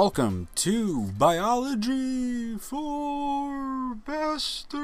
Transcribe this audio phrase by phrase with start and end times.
[0.00, 4.78] Welcome to Biology for Bastards.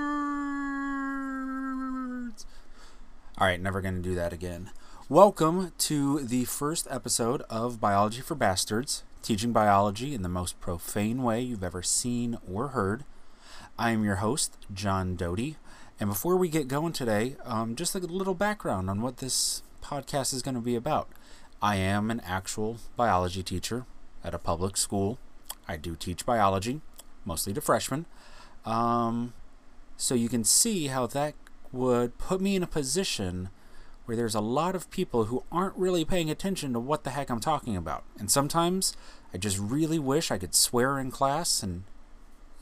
[3.38, 4.72] All right, never going to do that again.
[5.08, 11.22] Welcome to the first episode of Biology for Bastards, teaching biology in the most profane
[11.22, 13.04] way you've ever seen or heard.
[13.78, 15.58] I am your host, John Doty.
[16.00, 20.34] And before we get going today, um, just a little background on what this podcast
[20.34, 21.08] is going to be about.
[21.62, 23.86] I am an actual biology teacher
[24.24, 25.18] at a public school.
[25.68, 26.80] I do teach biology,
[27.24, 28.06] mostly to freshmen.
[28.64, 29.34] Um,
[29.96, 31.34] so you can see how that
[31.72, 33.50] would put me in a position
[34.06, 37.30] where there's a lot of people who aren't really paying attention to what the heck
[37.30, 38.04] I'm talking about.
[38.18, 38.94] And sometimes
[39.32, 41.84] I just really wish I could swear in class and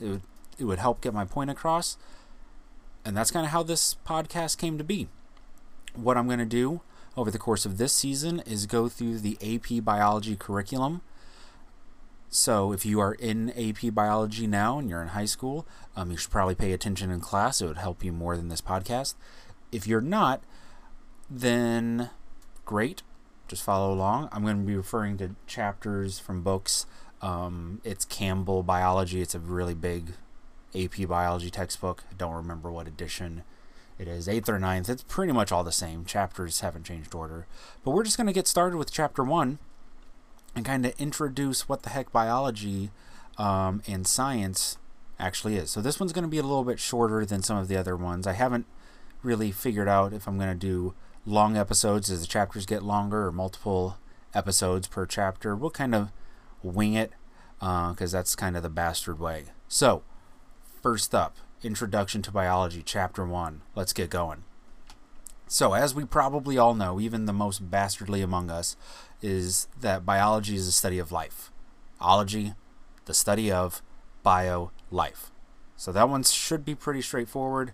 [0.00, 0.22] it would,
[0.58, 1.96] it would help get my point across.
[3.04, 5.08] And that's kind of how this podcast came to be.
[5.94, 6.80] What I'm going to do
[7.16, 11.02] over the course of this season is go through the AP biology curriculum
[12.34, 16.16] so, if you are in AP biology now and you're in high school, um, you
[16.16, 17.60] should probably pay attention in class.
[17.60, 19.16] It would help you more than this podcast.
[19.70, 20.42] If you're not,
[21.28, 22.08] then
[22.64, 23.02] great.
[23.48, 24.30] Just follow along.
[24.32, 26.86] I'm going to be referring to chapters from books.
[27.20, 29.20] Um, it's Campbell Biology.
[29.20, 30.12] It's a really big
[30.74, 32.04] AP biology textbook.
[32.10, 33.42] I don't remember what edition
[33.98, 34.88] it is, eighth or ninth.
[34.88, 36.06] It's pretty much all the same.
[36.06, 37.46] Chapters haven't changed order.
[37.84, 39.58] But we're just going to get started with chapter one
[40.54, 42.90] and kind of introduce what the heck biology
[43.38, 44.78] um, and science
[45.18, 45.70] actually is.
[45.70, 47.96] So this one's going to be a little bit shorter than some of the other
[47.96, 48.26] ones.
[48.26, 48.66] I haven't
[49.22, 53.26] really figured out if I'm going to do long episodes as the chapters get longer
[53.26, 53.98] or multiple
[54.34, 55.54] episodes per chapter.
[55.54, 56.10] We'll kind of
[56.62, 57.12] wing it
[57.58, 59.46] because uh, that's kind of the bastard way.
[59.68, 60.02] So,
[60.82, 63.62] first up, Introduction to Biology, Chapter 1.
[63.76, 64.42] Let's get going.
[65.46, 68.74] So, as we probably all know, even the most bastardly among us,
[69.22, 71.50] is that biology is the study of life.
[72.00, 72.54] Ology,
[73.04, 73.80] the study of
[74.22, 75.30] bio life.
[75.76, 77.72] So, that one should be pretty straightforward.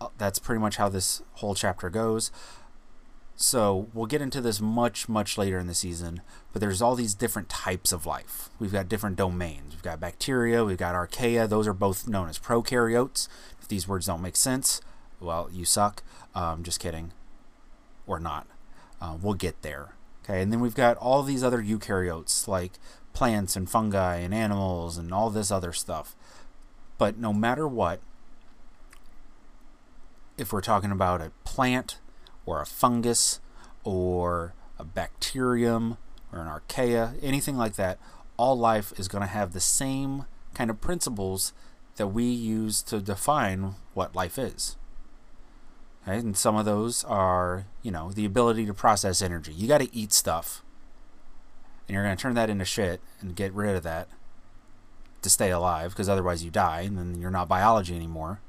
[0.00, 2.30] Uh, that's pretty much how this whole chapter goes.
[3.34, 6.22] So, we'll get into this much, much later in the season,
[6.52, 8.50] but there's all these different types of life.
[8.58, 9.74] We've got different domains.
[9.74, 13.28] We've got bacteria, we've got archaea, those are both known as prokaryotes.
[13.60, 14.80] If these words don't make sense,
[15.22, 16.02] well, you suck.
[16.34, 17.12] Um, just kidding.
[18.06, 18.46] Or not.
[19.00, 19.94] Uh, we'll get there.
[20.24, 22.72] Okay, and then we've got all these other eukaryotes like
[23.12, 26.14] plants and fungi and animals and all this other stuff.
[26.96, 28.00] But no matter what,
[30.38, 31.98] if we're talking about a plant
[32.46, 33.40] or a fungus
[33.84, 35.98] or a bacterium
[36.32, 37.98] or an archaea, anything like that,
[38.36, 41.52] all life is going to have the same kind of principles
[41.96, 44.76] that we use to define what life is.
[46.02, 46.18] Okay?
[46.18, 49.52] And some of those are, you know, the ability to process energy.
[49.52, 50.62] You got to eat stuff.
[51.86, 54.08] And you're going to turn that into shit and get rid of that
[55.22, 58.40] to stay alive because otherwise you die and then you're not biology anymore.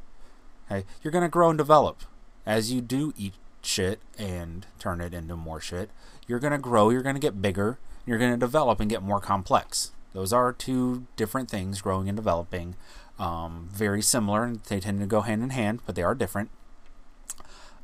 [0.69, 0.85] Okay?
[1.01, 2.01] You're going to grow and develop.
[2.45, 5.89] As you do eat shit and turn it into more shit,
[6.27, 9.01] you're going to grow, you're going to get bigger, you're going to develop and get
[9.01, 9.91] more complex.
[10.13, 12.75] Those are two different things, growing and developing.
[13.17, 16.49] Um, very similar, and they tend to go hand in hand, but they are different.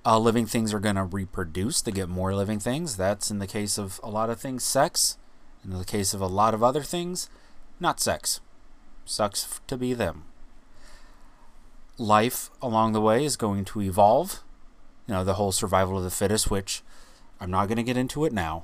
[0.10, 2.98] Uh, living things are going to reproduce to get more living things.
[2.98, 5.20] That's in the case of a lot of things, sex.
[5.64, 7.30] In the case of a lot of other things,
[7.80, 8.42] not sex.
[9.06, 10.24] Sucks to be them.
[12.00, 14.42] Life along the way is going to evolve.
[15.06, 16.82] You know, the whole survival of the fittest, which
[17.40, 18.64] I'm not going to get into it now.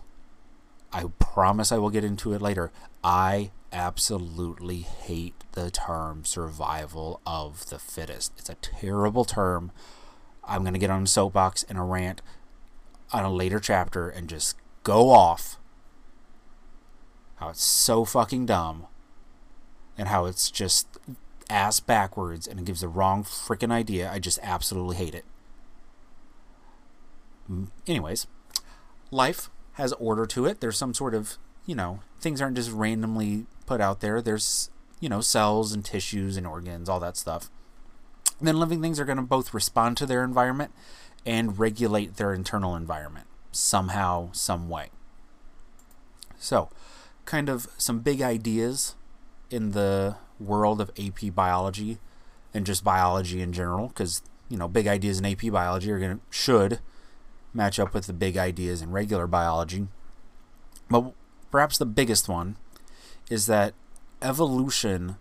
[0.92, 2.72] I promise I will get into it later.
[3.04, 8.34] I absolutely hate the term survival of the fittest.
[8.40, 9.72] It's a terrible term
[10.48, 12.22] I'm going to get on a soapbox and a rant
[13.12, 15.58] on a later chapter and just go off
[17.38, 18.88] how it's so fucking dumb
[19.98, 20.88] and how it's just
[21.50, 24.10] ass backwards and it gives the wrong freaking idea.
[24.12, 25.26] I just absolutely hate it.
[27.50, 28.28] Mm, anyways,
[29.12, 30.62] life has order to it.
[30.62, 34.22] There's some sort of, you know, things aren't just randomly put out there.
[34.22, 34.70] There's,
[35.00, 37.50] you know, cells and tissues and organs, all that stuff
[38.42, 40.72] then living things are going to both respond to their environment
[41.26, 44.90] and regulate their internal environment somehow, some way.
[46.38, 46.70] So,
[47.26, 48.96] kind of some big ideas
[49.50, 51.98] in the world of AP biology
[52.54, 56.20] and just biology in general, because you know, big ideas in AP biology are to
[56.30, 56.80] should
[57.54, 59.88] match up with the big ideas in regular biology.
[60.90, 61.14] But
[61.52, 62.58] perhaps the biggest one
[63.30, 63.74] is that
[64.22, 65.18] evolution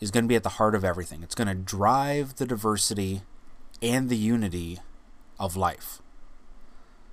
[0.00, 1.22] is going to be at the heart of everything.
[1.22, 3.22] It's going to drive the diversity
[3.82, 4.78] and the unity
[5.38, 6.00] of life.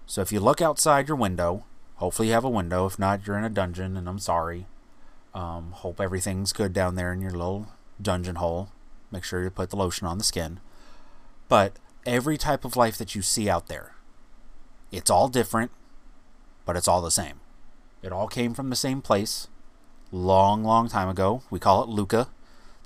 [0.06, 2.86] So if you look outside your window, hopefully you have a window.
[2.86, 4.68] If not, you're in a dungeon, and I'm sorry.
[5.34, 7.68] Um, hope everything's good down there in your little
[8.02, 8.70] dungeon hole.
[9.12, 10.60] Make sure you put the lotion on the skin.
[11.50, 11.74] But
[12.06, 13.96] every type of life that you see out there,
[14.92, 15.72] it's all different,
[16.66, 17.42] but it's all the same.
[18.02, 19.48] It all came from the same place,
[20.12, 21.44] long, long time ago.
[21.50, 22.30] We call it Luca,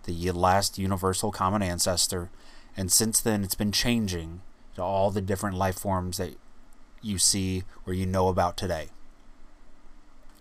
[0.03, 2.29] the last universal common ancestor.
[2.75, 4.41] And since then, it's been changing
[4.75, 6.35] to all the different life forms that
[7.01, 8.89] you see or you know about today.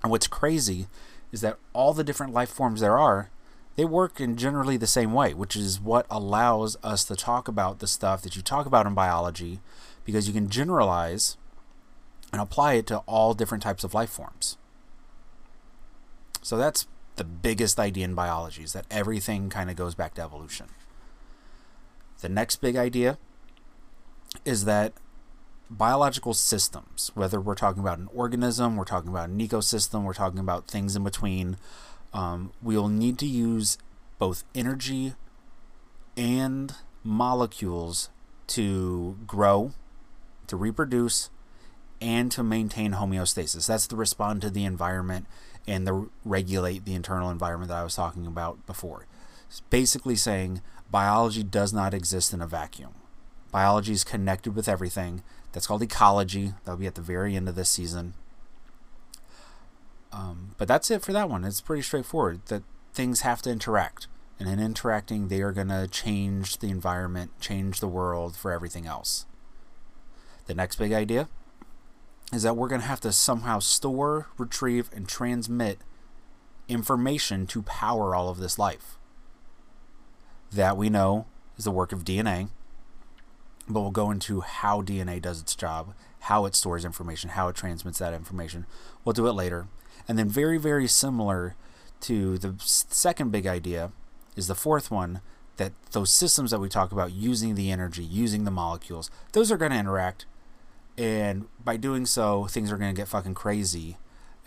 [0.03, 0.87] And what's crazy
[1.33, 3.31] is that all the different life forms there are,
[3.77, 7.79] they work in generally the same way, which is what allows us to talk about
[7.79, 9.61] the stuff that you talk about in biology
[10.05, 11.37] because you can generalize
[12.33, 14.57] and apply it to all different types of life forms.
[16.43, 16.87] So that's
[17.21, 20.69] the biggest idea in biology is that everything kind of goes back to evolution.
[22.23, 23.19] The next big idea
[24.47, 24.95] is that
[25.69, 30.39] biological systems, whether we're talking about an organism, we're talking about an ecosystem, we're talking
[30.39, 31.59] about things in between,
[32.15, 33.77] um, we'll need to use
[34.19, 35.13] both energy
[36.17, 36.75] and
[37.05, 38.09] molecules
[38.47, 39.73] to grow,
[40.47, 41.29] to reproduce,
[42.01, 43.67] and to maintain homeostasis.
[43.67, 45.27] That's to respond to the environment
[45.71, 49.07] and to regulate the internal environment that I was talking about before.
[49.47, 52.95] It's basically saying biology does not exist in a vacuum.
[53.53, 55.23] Biology is connected with everything.
[55.53, 56.55] That's called ecology.
[56.65, 58.15] That'll be at the very end of this season.
[60.13, 61.45] Um, but that's it for that one.
[61.45, 62.47] It's pretty straightforward.
[62.47, 64.09] That things have to interact,
[64.41, 68.87] and in interacting, they are going to change the environment, change the world for everything
[68.87, 69.25] else.
[70.47, 71.29] The next big idea
[72.33, 75.79] is that we're going to have to somehow store, retrieve, and transmit
[76.69, 78.99] information to power all of this life.
[80.53, 82.49] That we know is the work of DNA
[83.73, 87.57] but we'll go into how DNA does its job, how it stores information, how it
[87.57, 88.67] transmits that information.
[89.05, 89.69] We'll do it later.
[90.09, 91.55] And then, very, very similar
[92.03, 93.93] to the second big idea,
[94.37, 95.21] is the fourth one
[95.57, 99.59] that those systems that we talk about using the energy, using the molecules, those are
[99.59, 100.27] going to interact.
[100.97, 103.97] And by doing so, things are going to get fucking crazy.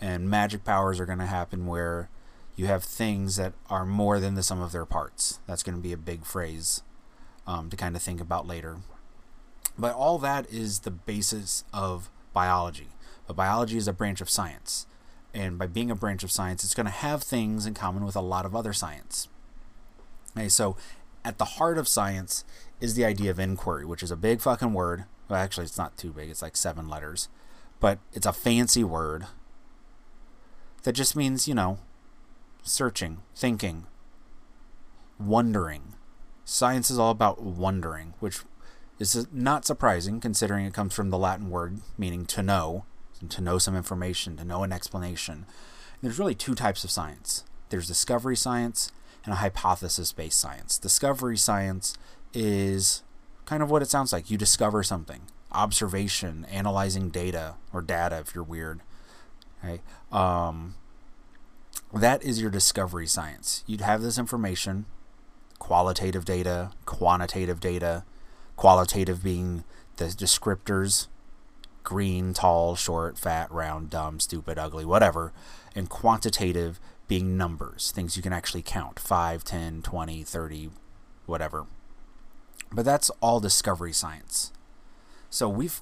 [0.00, 2.10] And magic powers are going to happen where
[2.56, 5.40] you have things that are more than the sum of their parts.
[5.46, 6.82] That's going to be a big phrase
[7.46, 8.78] um, to kind of think about later.
[9.78, 12.88] But all that is the basis of biology.
[13.26, 14.86] But biology is a branch of science.
[15.32, 18.14] And by being a branch of science, it's going to have things in common with
[18.14, 19.28] a lot of other science.
[20.36, 20.76] Okay, so
[21.24, 22.44] at the heart of science
[22.80, 25.04] is the idea of inquiry, which is a big fucking word.
[25.28, 27.28] Well, actually, it's not too big, it's like seven letters.
[27.80, 29.26] But it's a fancy word
[30.82, 31.78] that just means, you know,
[32.62, 33.86] searching, thinking,
[35.18, 35.94] wondering.
[36.44, 38.40] Science is all about wondering, which
[38.98, 42.84] is not surprising considering it comes from the Latin word meaning to know,
[43.28, 45.34] to know some information, to know an explanation.
[45.34, 48.92] And there's really two types of science there's discovery science
[49.24, 50.78] and a hypothesis based science.
[50.78, 51.96] Discovery science
[52.32, 53.02] is
[53.46, 54.30] kind of what it sounds like.
[54.30, 58.80] You discover something, observation, analyzing data or data if you're weird.
[59.62, 59.80] Okay.
[60.12, 60.74] Um,
[61.92, 63.64] that is your discovery science.
[63.66, 64.86] You'd have this information,
[65.58, 68.04] qualitative data, quantitative data,
[68.56, 69.64] Qualitative being
[69.96, 71.08] the descriptors
[71.82, 75.34] green, tall, short, fat, round, dumb, stupid, ugly, whatever.
[75.74, 80.70] And quantitative being numbers, things you can actually count 5, 10, 20, 30,
[81.26, 81.66] whatever.
[82.74, 84.52] But that's all discovery science.
[85.30, 85.80] So we've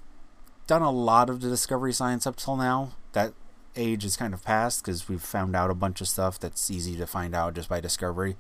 [0.67, 2.93] done a lot of the discovery science up till now.
[3.13, 3.33] That
[3.75, 6.97] age is kind of past because we've found out a bunch of stuff that's easy
[6.97, 8.37] to find out just by discovery.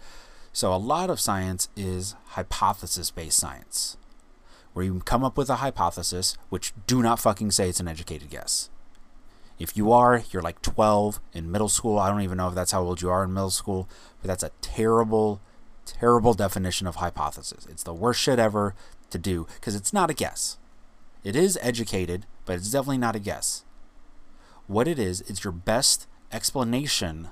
[0.52, 3.97] So a lot of science is hypothesis based science
[4.73, 8.30] where you come up with a hypothesis, which do not fucking say it's an educated
[8.30, 8.71] guess.
[9.59, 11.99] If you are, you're like 12 in middle school.
[11.99, 13.88] I don't even know if that's how old you are in middle school,
[14.21, 15.40] but that's a terrible,
[15.86, 17.66] terrible definition of hypothesis.
[17.70, 18.74] It's the worst shit ever
[19.10, 20.58] to do because it's not a guess.
[21.24, 23.64] It is educated, but it's definitely not a guess.
[24.66, 27.28] What it is, it's your best explanation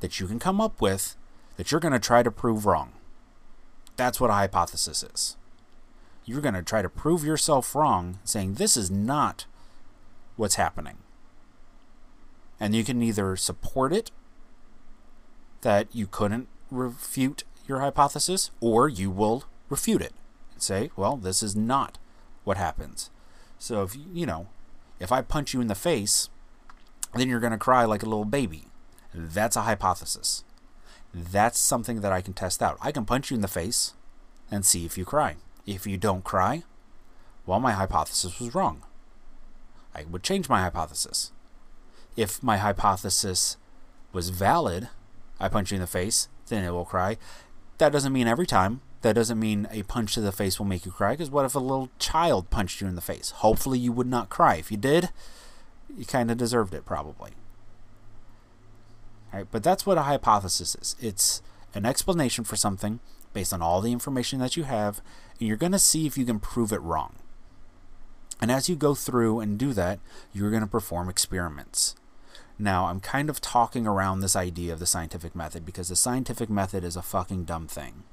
[0.00, 1.16] that you can come up with
[1.56, 2.92] that you're going to try to prove wrong.
[3.96, 5.36] That's what a hypothesis is
[6.24, 9.46] you're going to try to prove yourself wrong, saying this is not
[10.36, 10.98] what's happening.
[12.58, 14.10] And you can either support it,
[15.60, 20.12] that you couldn't refute your hypothesis, or you will refute it
[20.52, 21.98] and say, well, this is not
[22.44, 23.10] what happens.
[23.58, 24.48] So if you know,
[25.00, 26.28] if I punch you in the face,
[27.14, 28.64] then you're going to cry like a little baby.
[29.14, 30.44] That's a hypothesis.
[31.14, 32.78] That's something that I can test out.
[32.80, 33.94] I can punch you in the face
[34.50, 35.36] and see if you cry.
[35.66, 36.64] If you don't cry,
[37.46, 38.82] well, my hypothesis was wrong.
[39.94, 41.30] I would change my hypothesis.
[42.16, 43.56] If my hypothesis
[44.12, 44.88] was valid,
[45.38, 47.16] I punch you in the face, then it will cry.
[47.84, 48.80] That doesn't mean every time.
[49.02, 51.54] That doesn't mean a punch to the face will make you cry, because what if
[51.54, 53.30] a little child punched you in the face?
[53.30, 54.54] Hopefully, you would not cry.
[54.54, 55.10] If you did,
[55.94, 57.32] you kind of deserved it, probably.
[59.30, 61.42] All right, but that's what a hypothesis is it's
[61.74, 63.00] an explanation for something
[63.34, 65.02] based on all the information that you have,
[65.38, 67.16] and you're going to see if you can prove it wrong.
[68.40, 69.98] And as you go through and do that,
[70.32, 71.96] you're going to perform experiments.
[72.58, 76.48] Now, I'm kind of talking around this idea of the scientific method because the scientific
[76.48, 78.04] method is a fucking dumb thing.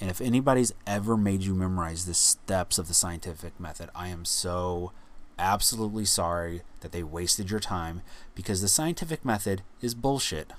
[0.00, 4.24] And if anybody's ever made you memorize the steps of the scientific method, I am
[4.24, 4.92] so
[5.38, 8.02] absolutely sorry that they wasted your time
[8.34, 10.52] because the scientific method is bullshit.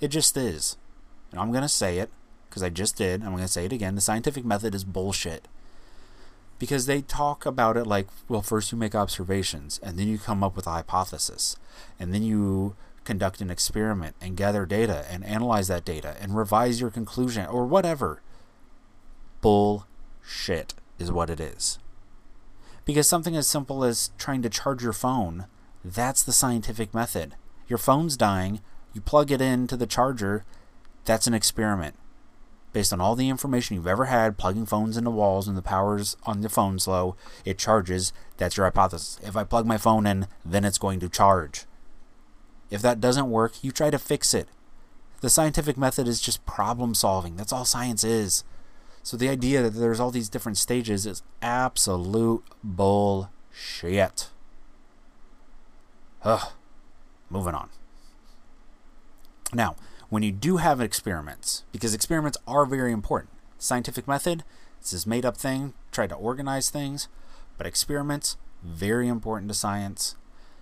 [0.00, 0.76] It just is.
[1.30, 2.10] And I'm going to say it
[2.48, 3.22] because I just did.
[3.22, 3.96] I'm going to say it again.
[3.96, 5.48] The scientific method is bullshit
[6.58, 10.42] because they talk about it like, well, first you make observations, and then you come
[10.42, 11.56] up with a hypothesis,
[11.98, 16.80] and then you conduct an experiment and gather data and analyze that data and revise
[16.80, 18.22] your conclusion or whatever.
[19.40, 21.78] Bullshit is what it is.
[22.84, 25.46] Because something as simple as trying to charge your phone,
[25.84, 27.34] that's the scientific method.
[27.68, 28.60] Your phone's dying,
[28.92, 30.44] you plug it into the charger,
[31.04, 31.96] that's an experiment
[32.74, 36.16] based on all the information you've ever had, plugging phones into walls and the power's
[36.24, 38.12] on the phone's low, it charges.
[38.36, 39.18] That's your hypothesis.
[39.22, 41.64] If I plug my phone in, then it's going to charge.
[42.70, 44.48] If that doesn't work, you try to fix it.
[45.20, 47.36] The scientific method is just problem solving.
[47.36, 48.42] That's all science is.
[49.04, 54.30] So the idea that there's all these different stages is absolute bullshit.
[56.24, 56.52] Ugh.
[57.30, 57.68] Moving on.
[59.52, 59.76] Now,
[60.14, 63.32] when you do have experiments, because experiments are very important.
[63.58, 64.44] Scientific method,
[64.78, 67.08] it's this made up thing, try to organize things,
[67.58, 70.14] but experiments, very important to science.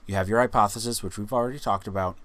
[0.06, 2.16] You have your hypothesis, which we've already talked about.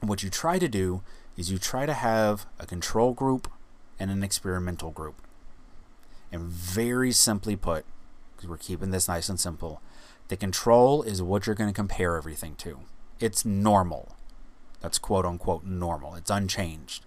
[0.00, 1.02] What you try to do
[1.36, 3.52] is you try to have a control group
[3.98, 5.16] and an experimental group.
[6.32, 7.84] And very simply put,
[8.34, 9.82] because we're keeping this nice and simple,
[10.28, 12.80] the control is what you're going to compare everything to.
[13.18, 14.16] It's normal.
[14.80, 16.14] That's quote unquote normal.
[16.14, 17.04] It's unchanged.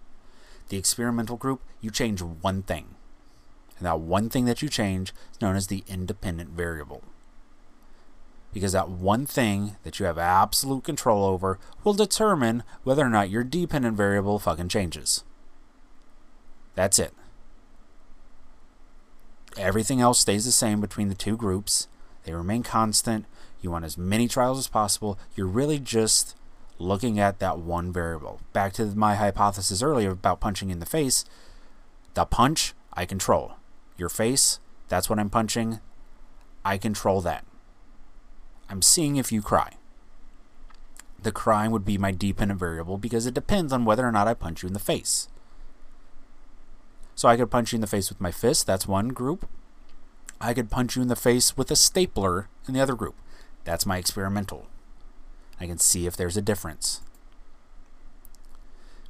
[0.69, 2.95] The experimental group, you change one thing.
[3.77, 7.03] And that one thing that you change is known as the independent variable.
[8.53, 13.29] Because that one thing that you have absolute control over will determine whether or not
[13.29, 15.23] your dependent variable fucking changes.
[16.75, 17.13] That's it.
[19.57, 21.87] Everything else stays the same between the two groups.
[22.23, 23.25] They remain constant.
[23.61, 25.19] You want as many trials as possible.
[25.35, 26.35] You're really just
[26.83, 28.41] looking at that one variable.
[28.51, 31.25] Back to my hypothesis earlier about punching in the face.
[32.13, 33.53] The punch, I control.
[33.97, 34.59] Your face,
[34.89, 35.79] that's what I'm punching.
[36.65, 37.45] I control that.
[38.69, 39.77] I'm seeing if you cry.
[41.21, 44.33] The crying would be my dependent variable because it depends on whether or not I
[44.33, 45.29] punch you in the face.
[47.15, 49.47] So I could punch you in the face with my fist, that's one group.
[50.41, 53.15] I could punch you in the face with a stapler in the other group.
[53.63, 54.67] That's my experimental.
[55.63, 56.99] I can see if there's a difference.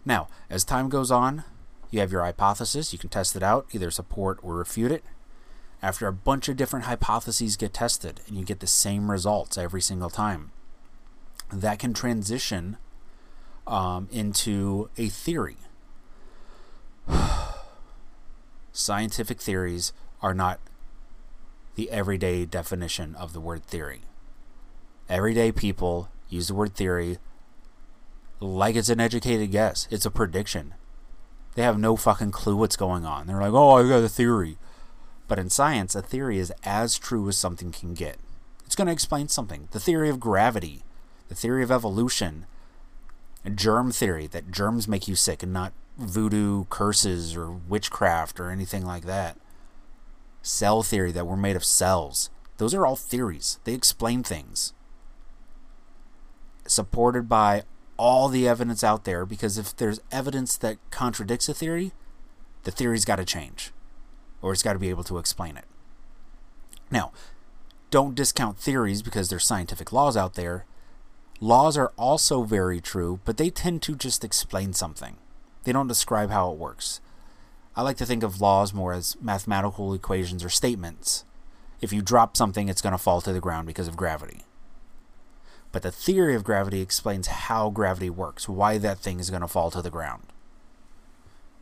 [0.05, 1.43] Now, as time goes on,
[1.89, 2.93] you have your hypothesis.
[2.93, 5.03] You can test it out, either support or refute it.
[5.81, 9.81] After a bunch of different hypotheses get tested, and you get the same results every
[9.81, 10.51] single time,
[11.51, 12.77] that can transition
[13.65, 15.57] um, into a theory.
[18.71, 19.91] Scientific theories
[20.21, 20.59] are not
[21.75, 24.01] the everyday definition of the word theory.
[25.09, 27.17] Everyday people use the word theory
[28.39, 29.87] like it's an educated guess.
[29.89, 30.73] It's a prediction.
[31.55, 33.27] They have no fucking clue what's going on.
[33.27, 34.57] They're like, oh, I got a theory.
[35.27, 38.17] But in science, a theory is as true as something can get.
[38.65, 39.67] It's going to explain something.
[39.71, 40.83] The theory of gravity,
[41.29, 42.45] the theory of evolution,
[43.53, 48.85] germ theory that germs make you sick and not voodoo curses or witchcraft or anything
[48.85, 49.37] like that.
[50.41, 52.29] Cell theory that we're made of cells.
[52.57, 53.59] Those are all theories.
[53.63, 54.73] They explain things
[56.65, 57.63] supported by
[57.97, 61.91] all the evidence out there because if there's evidence that contradicts a theory,
[62.63, 63.71] the theory's got to change
[64.41, 65.65] or it's got to be able to explain it.
[66.91, 67.11] Now,
[67.89, 70.65] don't discount theories because there's scientific laws out there.
[71.39, 75.17] Laws are also very true, but they tend to just explain something.
[75.63, 76.99] They don't describe how it works.
[77.75, 81.25] I like to think of laws more as mathematical equations or statements.
[81.81, 84.41] If you drop something, it's going to fall to the ground because of gravity.
[85.73, 89.47] But the theory of gravity explains how gravity works, why that thing is going to
[89.47, 90.23] fall to the ground.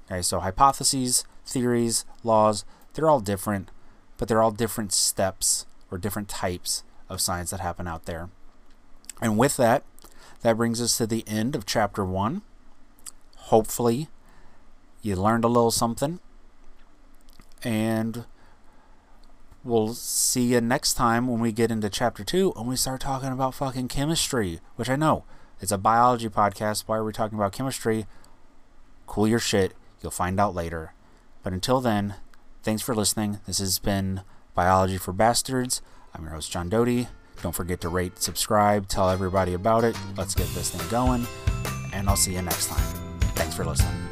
[0.05, 3.71] Okay, so hypotheses, theories, laws, they're all different,
[4.17, 8.29] but they're all different steps or different types of science that happen out there.
[9.21, 9.83] And with that,
[10.41, 12.41] that brings us to the end of chapter one.
[13.37, 14.09] Hopefully,
[15.01, 16.19] you learned a little something.
[17.63, 18.25] And
[19.63, 23.31] we'll see you next time when we get into chapter two and we start talking
[23.31, 25.23] about fucking chemistry, which I know
[25.59, 26.83] it's a biology podcast.
[26.87, 28.05] Why are we talking about chemistry?
[29.07, 29.73] Cool your shit.
[30.01, 30.93] You'll find out later.
[31.43, 32.15] But until then,
[32.63, 33.39] thanks for listening.
[33.45, 34.21] This has been
[34.55, 35.81] Biology for Bastards.
[36.13, 37.07] I'm your host, John Doty.
[37.41, 39.97] Don't forget to rate, subscribe, tell everybody about it.
[40.15, 41.25] Let's get this thing going.
[41.93, 43.19] And I'll see you next time.
[43.35, 44.10] Thanks for listening.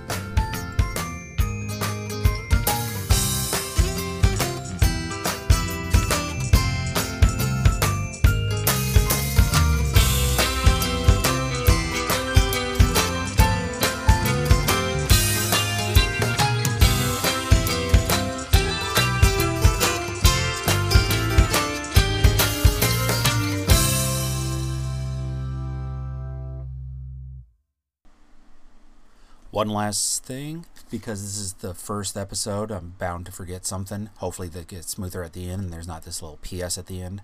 [29.60, 34.10] One last thing, because this is the first episode, I'm bound to forget something.
[34.20, 37.02] Hopefully, that gets smoother at the end and there's not this little PS at the
[37.02, 37.22] end.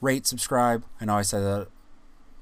[0.00, 0.82] Rate, subscribe.
[1.00, 1.68] I know I said that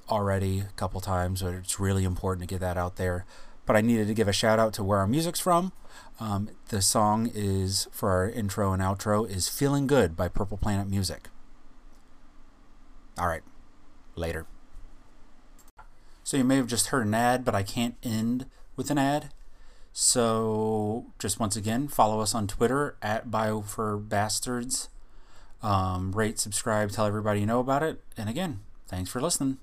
[0.08, 3.26] already a couple times, but it's really important to get that out there.
[3.66, 5.72] But I needed to give a shout out to where our music's from.
[6.18, 10.88] Um, the song is for our intro and outro is "Feeling Good" by Purple Planet
[10.88, 11.28] Music.
[13.18, 13.42] All right,
[14.14, 14.46] later.
[16.26, 19.30] So you may have just heard an ad, but I can't end with an ad.
[19.92, 24.88] So just once again, follow us on Twitter at BioForBastards.
[25.62, 28.02] Um, rate, subscribe, tell everybody you know about it.
[28.16, 29.58] And again, thanks for listening.